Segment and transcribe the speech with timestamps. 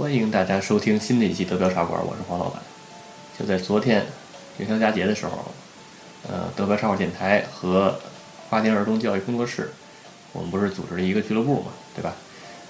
[0.00, 2.62] 欢迎大家收听新的一期德标茶馆，我是黄老板。
[3.38, 4.06] 就在昨天
[4.56, 5.44] 元宵佳节的时候，
[6.26, 8.00] 呃，德标茶馆电台和
[8.48, 9.70] 花田儿童教育工作室，
[10.32, 12.14] 我们不是组织了一个俱乐部嘛，对吧？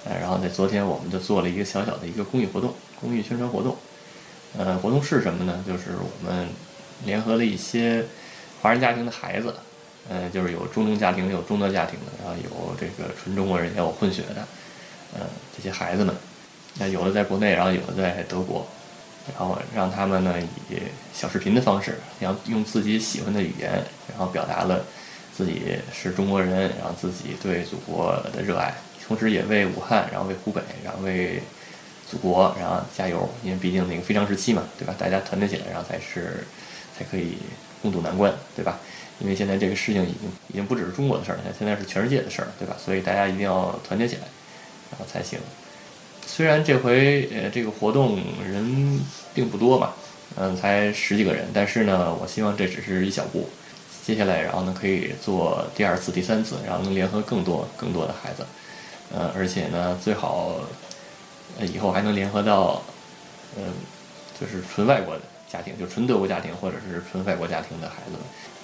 [0.05, 3.77] 呃，然后在昨天我们就做了一个小小的一个公益活动，公益宣传活动。
[4.59, 5.65] 呃，活动是什么呢？
[5.65, 6.49] 就是我们
[7.05, 8.05] 联合了一些
[8.61, 9.55] 华人家庭的孩子，
[10.09, 14.45] 呃，就是有中等家庭，有中德家庭的，然后有这个纯中国人，也有混血的，
[15.15, 15.21] 呃，
[15.57, 16.13] 这些孩子们。
[16.79, 18.67] 那有的在国内，然后有的在德国，
[19.37, 20.35] 然后让他们呢
[20.71, 20.77] 以
[21.13, 23.73] 小视频的方式，然后用自己喜欢的语言，
[24.09, 24.85] 然后表达了
[25.37, 28.75] 自己是中国人，然后自己对祖国的热爱，
[29.07, 31.43] 同时也为武汉，然后为湖北，然后为
[32.09, 34.95] 祖国，然后加油，因为毕竟那个非常时期嘛，对吧？
[34.99, 36.45] 大家团结起来，然后才是
[36.97, 37.37] 才可以
[37.83, 38.79] 共度难关，对吧？
[39.19, 42.75] 因为现在这个事情已经已经不只是中国的事儿了，现在是全世界的事儿，对吧？
[42.83, 44.23] 所以大家一定要团结起来，
[44.91, 45.39] 然后才行。
[46.27, 49.01] 虽然这回呃这个活动人
[49.35, 49.93] 并不多嘛，
[50.37, 53.51] 嗯，才十几个人，但是呢，我希望这只是一小步，
[54.07, 58.47] 接下来然后呢可以做第二次、第三次，然后能联合更多更多的孩子，
[59.13, 60.55] 呃，而且呢最好
[61.59, 62.81] 呃以后还能联合到，
[63.59, 63.65] 嗯，
[64.41, 68.17] 就是纯外国的家庭，就纯德国家庭或者是纯外国家庭的孩子，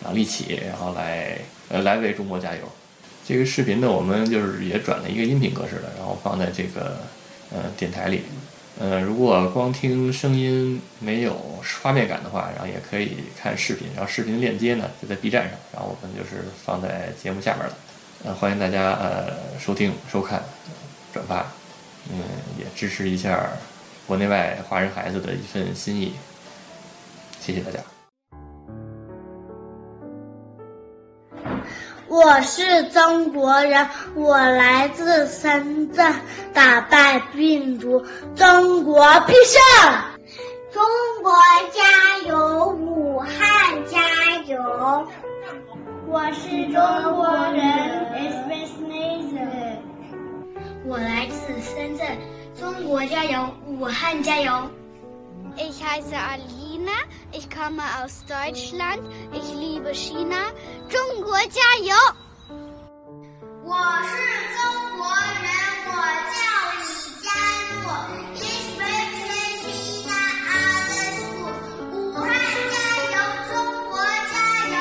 [0.02, 1.36] 然后一起然后来
[1.68, 2.60] 呃来为中国加油。
[3.26, 6.96] 这个视频呢，我们就是也转了一个音频格式的，然后放在这个。
[7.50, 8.22] 呃，电台里，
[8.78, 11.34] 呃，如果光听声音没有
[11.82, 17.74] 画面感的话，然后也可以看视频，然后视频链接呢就在 B 站上，然后我们就是放在节目下面了，
[18.24, 20.42] 呃，欢迎大家呃收听、收看、
[21.12, 21.46] 转发，
[22.10, 22.18] 嗯，
[22.58, 23.48] 也支持一下
[24.06, 26.12] 国内外华人孩子的一份心意，
[27.40, 27.95] 谢谢大家。
[32.08, 36.14] 我是中国人，我来自深圳，
[36.54, 38.04] 打败病毒，
[38.36, 39.60] 中国必胜！
[40.70, 40.82] 中
[41.22, 41.32] 国
[41.72, 45.08] 加油，武汉加油！
[46.08, 46.80] 我是中
[47.16, 48.06] 国人
[50.88, 52.06] 我来自深圳，
[52.56, 54.52] 中国加油，武汉加油
[55.56, 56.55] ！！Ich heiße Ali
[57.35, 59.01] ich komme aus Deutschland,
[59.33, 60.51] ich liebe China.
[60.89, 61.95] 中国加油！
[63.63, 64.11] 我是
[64.57, 64.59] 中
[64.97, 65.07] 国
[65.41, 65.47] 人，
[65.87, 65.91] 我
[66.31, 66.39] 叫
[66.81, 66.83] 李
[67.23, 67.25] 佳
[67.71, 67.83] 璐。
[68.35, 69.31] Ich möchte
[69.71, 70.17] China
[70.51, 71.55] alles gut.
[71.93, 72.29] 武汉
[72.71, 72.75] 加
[73.11, 73.15] 油，
[73.53, 73.53] 中
[73.89, 73.93] 国
[74.31, 74.33] 加
[74.67, 74.75] 油。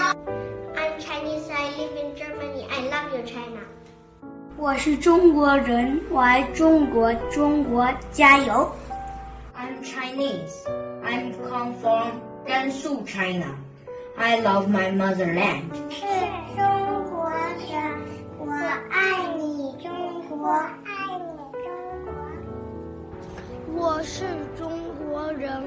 [0.75, 2.63] I'm Chinese, I live in Germany.
[2.69, 3.63] I love you, China.
[4.57, 8.71] 我是中国人，我爱中国，中国加油。
[9.57, 10.67] I'm Chinese.
[11.05, 13.56] I'm come from Gansu, China.
[14.18, 15.74] I love my motherland.
[15.90, 16.06] 是
[16.56, 17.74] 中国的，
[18.38, 18.46] 我
[18.92, 20.48] 爱你，中国，
[20.86, 21.26] 爱你，
[21.64, 21.68] 中
[22.06, 22.14] 国。
[23.74, 24.26] 我是
[24.58, 25.64] 中国人，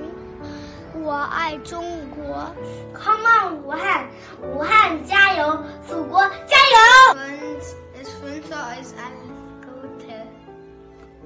[1.02, 2.48] 我爱中国。
[2.94, 4.06] Come on，武汉，
[4.42, 6.78] 武汉加油，祖国加油.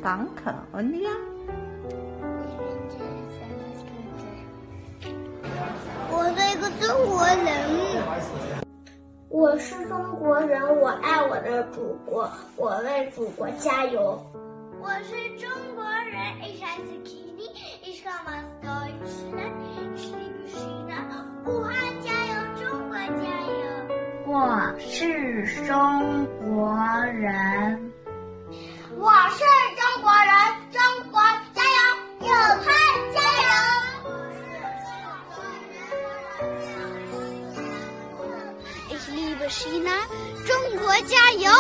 [0.02, 0.52] Danke.
[0.72, 1.31] Und ihr?
[6.92, 7.40] 中国人。
[9.30, 14.22] 我是中国人，我爱我的祖国，我为祖国加油。
[14.78, 17.48] 我是中国人，Ich heiße Kini,
[17.82, 19.56] ich komme aus Deutschland,
[19.96, 21.24] ich liebe China.
[21.46, 21.72] 武汉
[22.02, 23.56] 加油，中国加油！
[24.26, 27.81] 我是中国人，
[39.44, 39.90] 我是伊娜，
[40.46, 41.50] 中国加油。